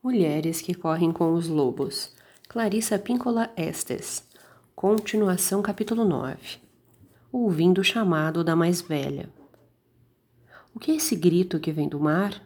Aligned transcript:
Mulheres 0.00 0.60
que 0.60 0.74
correm 0.74 1.10
com 1.10 1.34
os 1.34 1.48
lobos. 1.48 2.14
Clarissa 2.48 2.96
Píncola 3.00 3.50
Estes. 3.56 4.24
Continuação 4.76 5.60
capítulo 5.60 6.04
9. 6.04 6.60
Ouvindo 7.32 7.80
o 7.80 7.84
chamado 7.84 8.44
da 8.44 8.54
mais 8.54 8.80
velha. 8.80 9.28
O 10.72 10.78
que 10.78 10.92
é 10.92 10.94
esse 10.94 11.16
grito 11.16 11.58
que 11.58 11.72
vem 11.72 11.88
do 11.88 11.98
mar? 11.98 12.40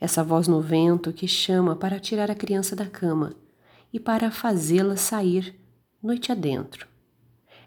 Essa 0.00 0.24
voz 0.24 0.48
no 0.48 0.60
vento 0.60 1.12
que 1.12 1.28
chama 1.28 1.76
para 1.76 2.00
tirar 2.00 2.32
a 2.32 2.34
criança 2.34 2.74
da 2.74 2.86
cama 2.86 3.32
e 3.92 4.00
para 4.00 4.32
fazê-la 4.32 4.96
sair 4.96 5.54
noite 6.02 6.32
adentro. 6.32 6.88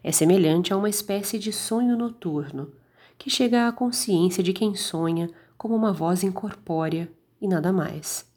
É 0.04 0.12
semelhante 0.12 0.74
a 0.74 0.76
uma 0.76 0.90
espécie 0.90 1.38
de 1.38 1.54
sonho 1.54 1.96
noturno 1.96 2.70
que 3.16 3.30
chega 3.30 3.66
à 3.66 3.72
consciência 3.72 4.42
de 4.42 4.52
quem 4.52 4.74
sonha 4.74 5.30
como 5.56 5.74
uma 5.74 5.90
voz 5.90 6.22
incorpórea 6.22 7.10
e 7.40 7.48
nada 7.48 7.72
mais. 7.72 8.28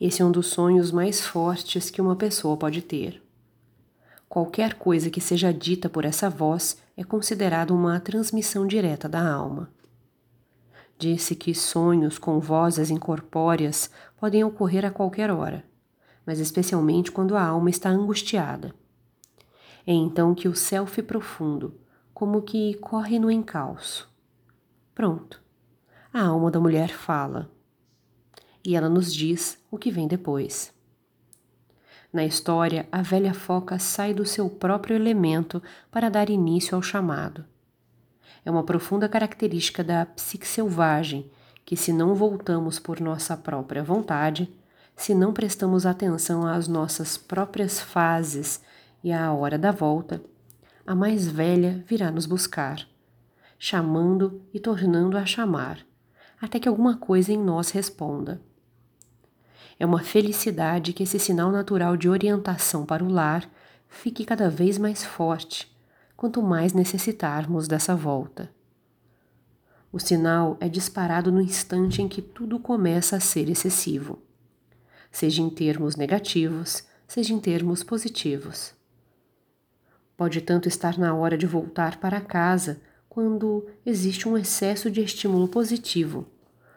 Esse 0.00 0.22
é 0.22 0.24
um 0.24 0.30
dos 0.30 0.48
sonhos 0.48 0.92
mais 0.92 1.20
fortes 1.20 1.90
que 1.90 2.00
uma 2.00 2.16
pessoa 2.16 2.56
pode 2.56 2.82
ter. 2.82 3.22
Qualquer 4.28 4.74
coisa 4.74 5.10
que 5.10 5.20
seja 5.20 5.52
dita 5.52 5.88
por 5.88 6.04
essa 6.04 6.30
voz 6.30 6.78
é 6.96 7.02
considerada 7.02 7.74
uma 7.74 7.98
transmissão 7.98 8.66
direta 8.66 9.08
da 9.08 9.26
alma. 9.26 9.70
Disse 10.96 11.34
que 11.34 11.54
sonhos 11.54 12.18
com 12.18 12.38
vozes 12.38 12.90
incorpóreas 12.90 13.90
podem 14.16 14.44
ocorrer 14.44 14.84
a 14.84 14.90
qualquer 14.90 15.30
hora, 15.30 15.64
mas 16.24 16.38
especialmente 16.38 17.10
quando 17.10 17.36
a 17.36 17.42
alma 17.42 17.70
está 17.70 17.90
angustiada. 17.90 18.74
É 19.86 19.92
então 19.92 20.34
que 20.34 20.46
o 20.46 20.54
self 20.54 21.02
profundo, 21.02 21.74
como 22.14 22.42
que 22.42 22.74
corre 22.74 23.18
no 23.18 23.30
encalço. 23.30 24.08
Pronto 24.94 25.42
a 26.12 26.22
alma 26.22 26.50
da 26.50 26.58
mulher 26.58 26.90
fala 26.90 27.50
e 28.64 28.76
ela 28.76 28.88
nos 28.88 29.12
diz 29.12 29.58
o 29.70 29.78
que 29.78 29.90
vem 29.90 30.06
depois. 30.06 30.72
Na 32.12 32.24
história, 32.24 32.88
a 32.90 33.02
velha 33.02 33.32
foca 33.32 33.78
sai 33.78 34.12
do 34.12 34.26
seu 34.26 34.50
próprio 34.50 34.96
elemento 34.96 35.62
para 35.90 36.08
dar 36.10 36.28
início 36.28 36.74
ao 36.74 36.82
chamado. 36.82 37.44
É 38.44 38.50
uma 38.50 38.64
profunda 38.64 39.08
característica 39.08 39.84
da 39.84 40.04
psique 40.06 40.46
selvagem 40.46 41.30
que, 41.64 41.76
se 41.76 41.92
não 41.92 42.14
voltamos 42.14 42.78
por 42.78 43.00
nossa 43.00 43.36
própria 43.36 43.82
vontade, 43.82 44.52
se 44.96 45.14
não 45.14 45.32
prestamos 45.32 45.86
atenção 45.86 46.46
às 46.46 46.66
nossas 46.66 47.16
próprias 47.16 47.80
fases 47.80 48.60
e 49.04 49.12
à 49.12 49.32
hora 49.32 49.56
da 49.56 49.70
volta, 49.70 50.20
a 50.84 50.94
mais 50.94 51.28
velha 51.28 51.84
virá 51.86 52.10
nos 52.10 52.26
buscar, 52.26 52.86
chamando 53.58 54.42
e 54.52 54.58
tornando 54.58 55.16
a 55.16 55.24
chamar, 55.24 55.86
até 56.40 56.58
que 56.58 56.68
alguma 56.68 56.96
coisa 56.96 57.32
em 57.32 57.38
nós 57.38 57.70
responda. 57.70 58.40
É 59.78 59.84
uma 59.84 60.02
felicidade 60.02 60.92
que 60.92 61.02
esse 61.02 61.18
sinal 61.18 61.50
natural 61.50 61.96
de 61.96 62.08
orientação 62.08 62.84
para 62.84 63.04
o 63.04 63.08
lar 63.08 63.50
fique 63.88 64.24
cada 64.24 64.48
vez 64.48 64.78
mais 64.78 65.04
forte, 65.04 65.70
quanto 66.16 66.42
mais 66.42 66.72
necessitarmos 66.72 67.66
dessa 67.66 67.94
volta. 67.96 68.50
O 69.92 69.98
sinal 69.98 70.56
é 70.60 70.68
disparado 70.68 71.32
no 71.32 71.40
instante 71.40 72.00
em 72.00 72.08
que 72.08 72.22
tudo 72.22 72.58
começa 72.60 73.16
a 73.16 73.20
ser 73.20 73.48
excessivo, 73.48 74.22
seja 75.10 75.42
em 75.42 75.50
termos 75.50 75.96
negativos, 75.96 76.84
seja 77.08 77.34
em 77.34 77.40
termos 77.40 77.82
positivos. 77.82 78.72
Pode 80.16 80.42
tanto 80.42 80.68
estar 80.68 80.98
na 80.98 81.14
hora 81.14 81.36
de 81.36 81.46
voltar 81.46 81.98
para 81.98 82.20
casa 82.20 82.80
quando 83.10 83.66
existe 83.84 84.28
um 84.28 84.38
excesso 84.38 84.88
de 84.88 85.02
estímulo 85.02 85.48
positivo, 85.48 86.28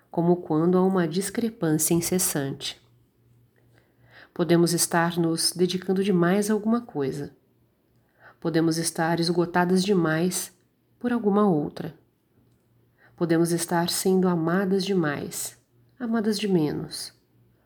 como 0.09 0.37
quando 0.37 0.79
há 0.79 0.83
uma 0.83 1.07
discrepância 1.07 1.93
incessante. 1.93 2.81
Podemos 4.33 4.73
estar 4.73 5.15
nos 5.19 5.51
dedicando 5.51 6.03
demais 6.03 6.49
a 6.49 6.53
alguma 6.53 6.81
coisa. 6.81 7.37
Podemos 8.41 8.77
estar 8.77 9.19
esgotadas 9.19 9.83
demais 9.83 10.51
por 10.99 11.13
alguma 11.13 11.47
outra. 11.47 11.93
Podemos 13.15 13.51
estar 13.51 13.87
sendo 13.91 14.27
amadas 14.27 14.83
demais, 14.83 15.55
amadas 15.99 16.39
de 16.39 16.47
menos, 16.47 17.13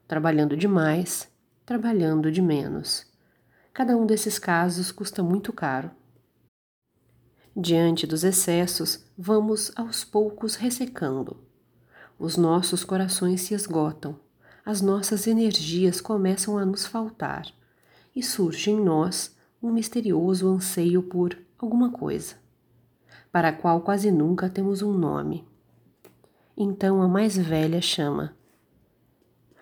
trabalhando 0.09 0.57
demais, 0.57 1.31
trabalhando 1.65 2.29
de 2.29 2.41
menos. 2.41 3.07
Cada 3.73 3.95
um 3.95 4.05
desses 4.05 4.37
casos 4.37 4.91
custa 4.91 5.23
muito 5.23 5.53
caro. 5.53 5.89
Diante 7.59 8.05
dos 8.05 8.23
excessos, 8.23 9.03
vamos 9.17 9.71
aos 9.75 10.03
poucos 10.03 10.53
ressecando. 10.53 11.37
Os 12.19 12.37
nossos 12.37 12.83
corações 12.83 13.41
se 13.41 13.55
esgotam, 13.55 14.19
as 14.63 14.79
nossas 14.79 15.25
energias 15.25 15.99
começam 15.99 16.55
a 16.55 16.63
nos 16.63 16.85
faltar 16.85 17.47
e 18.15 18.21
surge 18.21 18.69
em 18.69 18.79
nós 18.79 19.35
um 19.59 19.71
misterioso 19.71 20.47
anseio 20.47 21.01
por 21.01 21.35
alguma 21.57 21.89
coisa, 21.89 22.35
para 23.31 23.47
a 23.49 23.53
qual 23.53 23.81
quase 23.81 24.11
nunca 24.11 24.47
temos 24.47 24.83
um 24.83 24.93
nome. 24.93 25.43
Então 26.55 27.01
a 27.01 27.07
mais 27.07 27.35
velha 27.35 27.81
chama. 27.81 28.37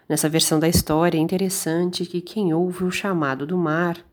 Nessa 0.09 0.27
versão 0.27 0.59
da 0.59 0.67
história 0.67 1.17
é 1.17 1.21
interessante 1.21 2.05
que 2.05 2.19
quem 2.19 2.53
ouve 2.53 2.83
o 2.83 2.91
chamado 2.91 3.47
do 3.47 3.57
mar 3.57 4.05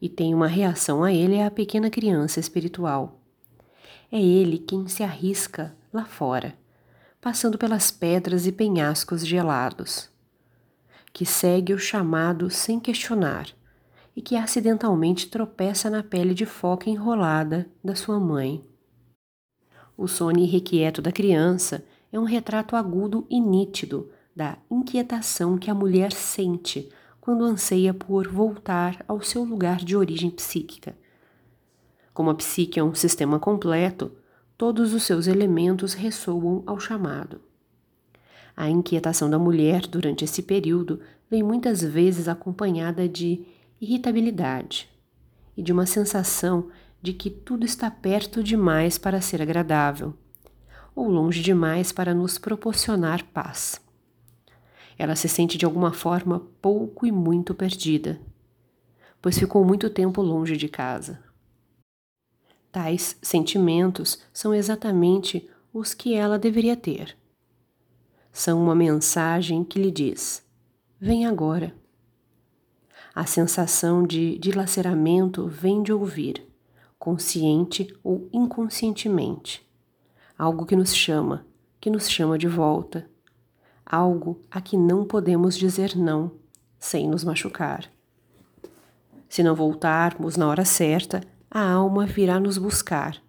e 0.00 0.08
tem 0.08 0.34
uma 0.34 0.46
reação 0.46 1.02
a 1.02 1.12
ele 1.12 1.34
é 1.34 1.44
a 1.44 1.50
pequena 1.50 1.90
criança 1.90 2.38
espiritual. 2.38 3.20
É 4.10 4.20
ele 4.20 4.58
quem 4.58 4.86
se 4.88 5.02
arrisca 5.02 5.74
lá 5.92 6.04
fora, 6.04 6.56
passando 7.20 7.58
pelas 7.58 7.90
pedras 7.90 8.46
e 8.46 8.52
penhascos 8.52 9.26
gelados, 9.26 10.08
que 11.12 11.26
segue 11.26 11.74
o 11.74 11.78
chamado 11.78 12.48
sem 12.48 12.78
questionar 12.78 13.48
e 14.14 14.22
que 14.22 14.36
acidentalmente 14.36 15.28
tropeça 15.28 15.90
na 15.90 16.02
pele 16.02 16.34
de 16.34 16.46
foca 16.46 16.88
enrolada 16.88 17.68
da 17.82 17.94
sua 17.94 18.18
mãe. 18.18 18.64
O 19.96 20.06
sono 20.06 20.38
irrequieto 20.38 21.02
da 21.02 21.12
criança 21.12 21.84
é 22.12 22.18
um 22.18 22.24
retrato 22.24 22.76
agudo 22.76 23.26
e 23.28 23.40
nítido 23.40 24.10
da 24.34 24.56
inquietação 24.70 25.58
que 25.58 25.70
a 25.70 25.74
mulher 25.74 26.12
sente 26.12 26.88
quando 27.28 27.44
anseia 27.44 27.92
por 27.92 28.26
voltar 28.26 29.04
ao 29.06 29.20
seu 29.20 29.44
lugar 29.44 29.84
de 29.84 29.94
origem 29.94 30.30
psíquica. 30.30 30.96
Como 32.14 32.30
a 32.30 32.34
psique 32.34 32.80
é 32.80 32.82
um 32.82 32.94
sistema 32.94 33.38
completo, 33.38 34.10
todos 34.56 34.94
os 34.94 35.02
seus 35.02 35.26
elementos 35.26 35.92
ressoam 35.92 36.62
ao 36.66 36.80
chamado. 36.80 37.38
A 38.56 38.70
inquietação 38.70 39.28
da 39.28 39.38
mulher 39.38 39.82
durante 39.82 40.24
esse 40.24 40.40
período 40.40 41.00
vem 41.30 41.42
muitas 41.42 41.82
vezes 41.82 42.28
acompanhada 42.28 43.06
de 43.06 43.44
irritabilidade 43.78 44.88
e 45.54 45.62
de 45.62 45.70
uma 45.70 45.84
sensação 45.84 46.70
de 47.02 47.12
que 47.12 47.28
tudo 47.28 47.66
está 47.66 47.90
perto 47.90 48.42
demais 48.42 48.96
para 48.96 49.20
ser 49.20 49.42
agradável, 49.42 50.14
ou 50.96 51.10
longe 51.10 51.42
demais 51.42 51.92
para 51.92 52.14
nos 52.14 52.38
proporcionar 52.38 53.22
paz. 53.22 53.86
Ela 54.98 55.14
se 55.14 55.28
sente 55.28 55.56
de 55.56 55.64
alguma 55.64 55.92
forma 55.92 56.40
pouco 56.60 57.06
e 57.06 57.12
muito 57.12 57.54
perdida, 57.54 58.20
pois 59.22 59.38
ficou 59.38 59.64
muito 59.64 59.88
tempo 59.88 60.20
longe 60.20 60.56
de 60.56 60.68
casa. 60.68 61.22
Tais 62.72 63.16
sentimentos 63.22 64.20
são 64.32 64.52
exatamente 64.52 65.48
os 65.72 65.94
que 65.94 66.14
ela 66.14 66.38
deveria 66.38 66.76
ter. 66.76 67.16
São 68.32 68.60
uma 68.60 68.74
mensagem 68.74 69.62
que 69.62 69.78
lhe 69.78 69.92
diz: 69.92 70.44
Vem 71.00 71.26
agora. 71.26 71.74
A 73.14 73.24
sensação 73.24 74.04
de 74.04 74.36
dilaceramento 74.38 75.46
vem 75.46 75.82
de 75.82 75.92
ouvir, 75.92 76.44
consciente 76.98 77.88
ou 78.02 78.28
inconscientemente, 78.32 79.66
algo 80.36 80.66
que 80.66 80.76
nos 80.76 80.94
chama, 80.94 81.46
que 81.80 81.88
nos 81.88 82.08
chama 82.08 82.36
de 82.36 82.46
volta 82.46 83.08
algo 83.88 84.38
a 84.50 84.60
que 84.60 84.76
não 84.76 85.06
podemos 85.06 85.56
dizer 85.56 85.96
não 85.96 86.30
sem 86.78 87.08
nos 87.08 87.24
machucar. 87.24 87.90
Se 89.28 89.42
não 89.42 89.54
voltarmos 89.54 90.36
na 90.36 90.46
hora 90.46 90.64
certa, 90.64 91.22
a 91.50 91.60
alma 91.60 92.04
virá 92.04 92.38
nos 92.38 92.58
buscar, 92.58 93.20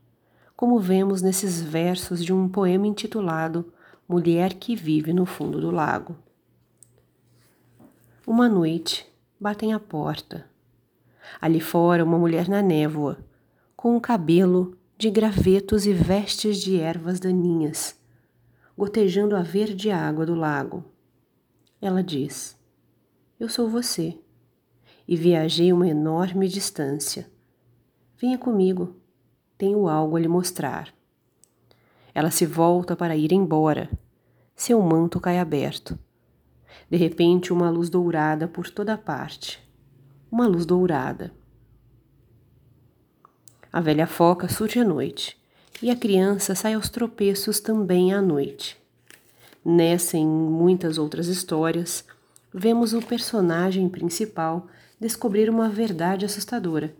como 0.55 0.79
vemos 0.79 1.21
nesses 1.21 1.61
versos 1.61 2.23
de 2.23 2.33
um 2.33 2.49
poema 2.49 2.85
intitulado 2.85 3.71
Mulher 4.07 4.55
que 4.55 4.75
vive 4.75 5.13
no 5.13 5.23
fundo 5.23 5.61
do 5.61 5.69
lago. 5.69 6.15
Uma 8.25 8.49
noite, 8.49 9.07
batem 9.39 9.71
à 9.71 9.79
porta. 9.79 10.45
Ali 11.39 11.59
fora, 11.59 12.03
uma 12.03 12.17
mulher 12.17 12.49
na 12.49 12.59
névoa, 12.59 13.19
com 13.77 13.95
o 13.95 14.01
cabelo 14.01 14.75
de 14.97 15.11
gravetos 15.11 15.85
e 15.85 15.93
vestes 15.93 16.57
de 16.57 16.79
ervas 16.79 17.19
daninhas 17.19 17.98
gotejando 18.79 19.35
a 19.35 19.41
verde 19.41 19.91
água 19.91 20.25
do 20.25 20.33
lago. 20.33 20.85
Ela 21.81 22.01
diz: 22.01 22.57
Eu 23.37 23.49
sou 23.49 23.67
você 23.67 24.17
e 25.05 25.17
viajei 25.17 25.73
uma 25.73 25.85
enorme 25.85 26.47
distância. 26.47 27.29
Venha 28.17 28.37
comigo, 28.37 28.95
tenho 29.57 29.89
algo 29.89 30.15
a 30.15 30.19
lhe 30.21 30.29
mostrar. 30.29 30.93
Ela 32.13 32.31
se 32.31 32.45
volta 32.45 32.95
para 32.95 33.17
ir 33.17 33.33
embora, 33.33 33.89
seu 34.55 34.81
manto 34.81 35.19
cai 35.19 35.39
aberto. 35.39 35.99
De 36.89 36.95
repente, 36.95 37.51
uma 37.51 37.69
luz 37.69 37.89
dourada 37.89 38.47
por 38.47 38.69
toda 38.69 38.97
parte. 38.97 39.61
Uma 40.31 40.47
luz 40.47 40.65
dourada. 40.65 41.33
A 43.73 43.81
velha 43.81 44.07
foca 44.07 44.47
surge 44.47 44.79
à 44.79 44.85
noite, 44.85 45.37
e 45.81 45.89
a 45.89 45.95
criança 45.95 46.53
sai 46.55 46.73
aos 46.73 46.89
tropeços 46.89 47.59
também 47.59 48.13
à 48.13 48.21
noite. 48.21 48.77
Nessa 49.63 50.17
e 50.17 50.21
em 50.21 50.27
muitas 50.27 50.97
outras 50.97 51.27
histórias, 51.27 52.03
vemos 52.53 52.93
o 52.93 53.01
personagem 53.01 53.87
principal 53.87 54.67
descobrir 54.99 55.49
uma 55.49 55.69
verdade 55.69 56.25
assustadora 56.25 56.93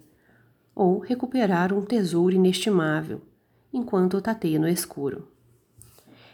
ou 0.74 1.00
recuperar 1.00 1.74
um 1.74 1.82
tesouro 1.82 2.36
inestimável 2.36 3.22
enquanto 3.74 4.22
tateia 4.22 4.58
no 4.58 4.68
escuro. 4.68 5.28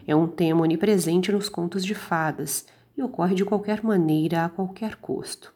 É 0.05 0.15
um 0.15 0.27
tema 0.27 0.61
onipresente 0.61 1.31
nos 1.31 1.49
contos 1.49 1.83
de 1.83 1.95
fadas 1.95 2.65
e 2.95 3.01
ocorre 3.01 3.33
de 3.33 3.43
qualquer 3.43 3.83
maneira 3.83 4.45
a 4.45 4.49
qualquer 4.49 4.95
custo. 4.97 5.51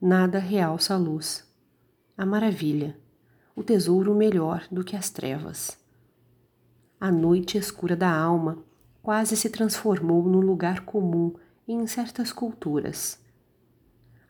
Nada 0.00 0.38
realça 0.38 0.94
a 0.94 0.98
luz, 0.98 1.48
a 2.18 2.26
maravilha, 2.26 2.96
o 3.54 3.62
tesouro 3.62 4.12
melhor 4.14 4.66
do 4.70 4.82
que 4.82 4.96
as 4.96 5.08
trevas. 5.08 5.83
A 7.04 7.12
noite 7.12 7.58
escura 7.58 7.94
da 7.94 8.10
alma 8.10 8.64
quase 9.02 9.36
se 9.36 9.50
transformou 9.50 10.22
num 10.22 10.40
lugar 10.40 10.86
comum 10.86 11.34
em 11.68 11.86
certas 11.86 12.32
culturas. 12.32 13.22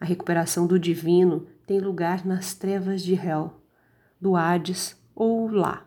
A 0.00 0.04
recuperação 0.04 0.66
do 0.66 0.76
divino 0.76 1.46
tem 1.68 1.78
lugar 1.78 2.26
nas 2.26 2.52
trevas 2.52 3.00
de 3.04 3.14
Hel, 3.14 3.54
do 4.20 4.34
Hades 4.34 5.00
ou 5.14 5.48
lá. 5.48 5.86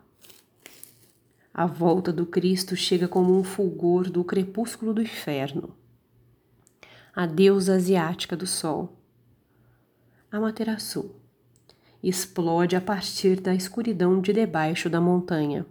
A 1.53 1.65
volta 1.65 2.13
do 2.13 2.25
Cristo 2.25 2.73
chega 2.73 3.05
como 3.05 3.37
um 3.37 3.43
fulgor 3.43 4.09
do 4.09 4.23
crepúsculo 4.23 4.93
do 4.93 5.01
inferno. 5.01 5.75
A 7.13 7.25
deusa 7.25 7.75
asiática 7.75 8.37
do 8.37 8.47
sol, 8.47 8.93
Amaterasu, 10.31 11.13
explode 12.01 12.77
a 12.77 12.81
partir 12.81 13.41
da 13.41 13.53
escuridão 13.53 14.21
de 14.21 14.31
debaixo 14.31 14.89
da 14.89 15.01
montanha. 15.01 15.65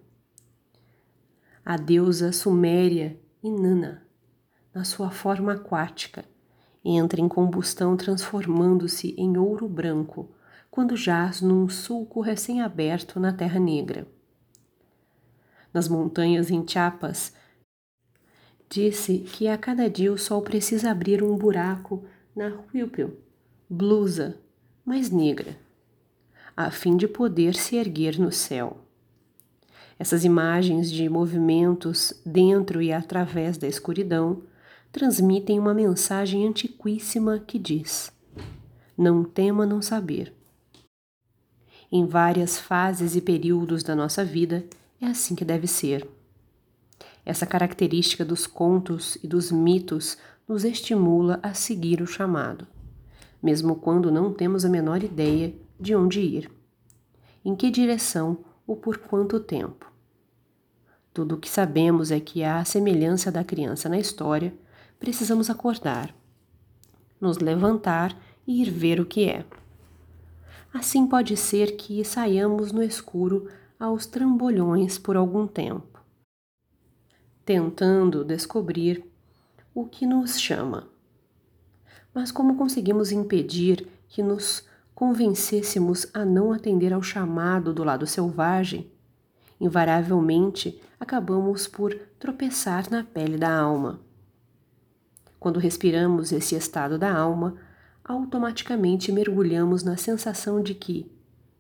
A 1.69 1.77
deusa 1.77 2.31
suméria 2.31 3.19
Inanna, 3.43 4.07
na 4.73 4.85
sua 4.85 5.11
forma 5.11 5.55
aquática, 5.55 6.25
entra 6.85 7.21
em 7.21 7.27
combustão 7.27 7.97
transformando-se 7.97 9.17
em 9.19 9.37
ouro 9.37 9.69
branco 9.69 10.31
quando 10.71 10.97
jaz 10.97 11.41
num 11.41 11.69
sulco 11.69 12.21
recém-aberto 12.21 13.19
na 13.19 13.33
Terra 13.33 13.59
Negra. 13.59 14.07
Nas 15.75 15.89
montanhas 15.89 16.53
em 16.53 16.65
Chiapas, 16.65 17.35
disse 18.71 19.19
que 19.19 19.49
a 19.49 19.59
cada 19.59 19.91
dia 19.91 20.13
o 20.13 20.17
sol 20.17 20.43
precisa 20.43 20.93
abrir 20.93 21.21
um 21.21 21.37
buraco 21.37 22.05
na 22.33 22.61
Huipil, 22.73 23.19
blusa, 23.69 24.39
mais 24.85 25.11
negra, 25.11 25.59
a 26.57 26.71
fim 26.71 26.97
de 26.97 27.09
poder 27.09 27.57
se 27.57 27.75
erguer 27.75 28.21
no 28.21 28.31
céu. 28.31 28.86
Essas 29.98 30.25
imagens 30.25 30.90
de 30.90 31.08
movimentos 31.08 32.12
dentro 32.25 32.82
e 32.82 32.93
através 32.93 33.56
da 33.56 33.66
escuridão 33.66 34.43
transmitem 34.93 35.58
uma 35.58 35.72
mensagem 35.72 36.46
antiquíssima 36.46 37.38
que 37.38 37.58
diz: 37.58 38.12
Não 38.96 39.25
tema 39.25 39.64
não 39.64 39.81
saber. 39.81 40.32
Em 41.90 42.06
várias 42.06 42.58
fases 42.58 43.16
e 43.16 43.20
períodos 43.20 43.82
da 43.82 43.94
nossa 43.94 44.25
vida, 44.25 44.64
é 45.00 45.06
assim 45.06 45.34
que 45.34 45.44
deve 45.44 45.66
ser. 45.66 46.06
Essa 47.25 47.46
característica 47.46 48.25
dos 48.25 48.46
contos 48.46 49.16
e 49.22 49.26
dos 49.26 49.50
mitos 49.50 50.19
nos 50.48 50.64
estimula 50.64 51.40
a 51.43 51.54
seguir 51.54 52.00
o 52.00 52.06
chamado, 52.06 52.66
mesmo 53.43 53.76
quando 53.76 54.10
não 54.10 54.32
temos 54.32 54.64
a 54.64 54.69
menor 54.69 55.02
ideia 55.02 55.54
de 55.78 55.94
onde 55.94 56.20
ir, 56.20 56.50
em 57.44 57.54
que 57.54 57.70
direção 57.70 58.38
ou 58.67 58.77
por 58.77 58.99
quanto 58.99 59.39
tempo. 59.39 59.91
Tudo 61.13 61.37
o 61.37 61.39
que 61.39 61.49
sabemos 61.49 62.11
é 62.11 62.21
que, 62.21 62.43
à 62.43 62.65
semelhança 62.65 63.31
da 63.31 63.43
criança 63.43 63.89
na 63.89 63.99
história, 63.99 64.53
precisamos 64.99 65.49
acordar, 65.49 66.15
nos 67.21 67.39
levantar 67.39 68.17
e 68.47 68.63
ir 68.63 68.71
ver 68.71 69.01
o 69.01 69.07
que 69.07 69.29
é. 69.29 69.45
Assim 70.73 71.07
pode 71.07 71.37
ser 71.37 71.77
que 71.77 72.05
saiamos 72.05 72.71
no 72.71 72.83
escuro 72.83 73.49
aos 73.79 74.07
trambolhões 74.07 74.99
por 74.99 75.17
algum 75.17 75.47
tempo, 75.47 76.01
tentando 77.45 78.25
descobrir 78.25 79.05
o 79.75 79.87
que 79.87 80.07
nos 80.07 80.39
chama. 80.39 80.89
Mas 82.13 82.31
como 82.31 82.57
conseguimos 82.57 83.13
impedir 83.13 83.87
que 84.09 84.23
nos 84.23 84.67
convencêssemos 84.96 86.06
a 86.14 86.25
não 86.25 86.54
atender 86.54 86.90
ao 86.90 87.02
chamado 87.02 87.75
do 87.75 87.84
lado 87.84 88.06
selvagem, 88.06 88.90
invariavelmente 89.60 90.81
acabamos 90.98 91.69
por 91.69 91.94
tropeçar 92.19 92.90
na 92.90 93.04
pele 93.04 93.37
da 93.37 93.54
alma. 93.54 94.00
Quando 95.38 95.60
respiramos 95.60 96.32
esse 96.32 96.54
estado 96.54 96.98
da 96.98 97.14
alma, 97.14 97.56
automaticamente 98.02 99.12
mergulhamos 99.12 99.82
na 99.82 99.98
sensação 99.98 100.62
de 100.62 100.75
que 100.75 101.12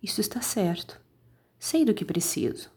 isso 0.02 0.22
está 0.22 0.40
certo, 0.40 0.98
sei 1.58 1.84
do 1.84 1.92
que 1.92 2.06
preciso. 2.06 2.70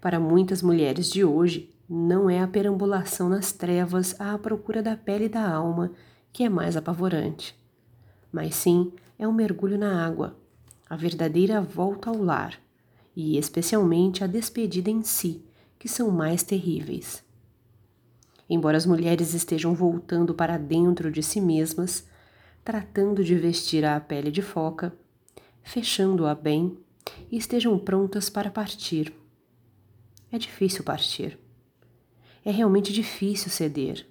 Para 0.00 0.20
muitas 0.20 0.62
mulheres 0.62 1.10
de 1.10 1.24
hoje, 1.24 1.74
não 1.88 2.30
é 2.30 2.40
a 2.40 2.46
perambulação 2.46 3.28
nas 3.28 3.50
trevas 3.50 4.14
à 4.20 4.38
procura 4.38 4.80
da 4.80 4.96
pele 4.96 5.28
da 5.28 5.44
alma 5.44 5.90
que 6.32 6.44
é 6.44 6.48
mais 6.48 6.76
apavorante, 6.76 7.58
mas 8.30 8.54
sim 8.54 8.92
é 9.18 9.26
um 9.26 9.32
mergulho 9.32 9.78
na 9.78 10.04
água, 10.04 10.36
a 10.88 10.96
verdadeira 10.96 11.60
volta 11.60 12.10
ao 12.10 12.16
lar 12.16 12.58
e, 13.16 13.38
especialmente, 13.38 14.24
a 14.24 14.26
despedida 14.26 14.90
em 14.90 15.02
si, 15.02 15.42
que 15.78 15.88
são 15.88 16.10
mais 16.10 16.42
terríveis. 16.42 17.22
Embora 18.48 18.76
as 18.76 18.84
mulheres 18.84 19.32
estejam 19.32 19.74
voltando 19.74 20.34
para 20.34 20.58
dentro 20.58 21.10
de 21.10 21.22
si 21.22 21.40
mesmas, 21.40 22.06
tratando 22.64 23.24
de 23.24 23.34
vestir 23.34 23.84
a 23.84 23.98
pele 24.00 24.30
de 24.30 24.42
foca, 24.42 24.92
fechando-a 25.62 26.34
bem 26.34 26.76
e 27.30 27.36
estejam 27.36 27.78
prontas 27.78 28.28
para 28.28 28.50
partir. 28.50 29.14
É 30.30 30.38
difícil 30.38 30.82
partir. 30.84 31.38
É 32.44 32.50
realmente 32.50 32.92
difícil 32.92 33.50
ceder, 33.50 34.06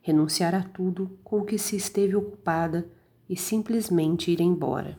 renunciar 0.00 0.54
a 0.54 0.62
tudo 0.62 1.18
com 1.24 1.38
o 1.38 1.44
que 1.44 1.58
se 1.58 1.76
esteve 1.76 2.14
ocupada 2.14 2.86
e 3.28 3.36
simplesmente 3.36 4.30
ir 4.30 4.40
embora. 4.40 4.98